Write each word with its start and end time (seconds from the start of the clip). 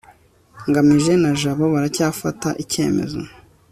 ngamije 0.69 1.13
na 1.23 1.31
jabo 1.39 1.63
baracyafata 1.73 2.47
icyemezo 2.63 3.19